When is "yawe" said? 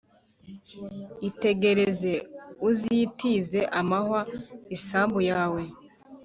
5.31-5.63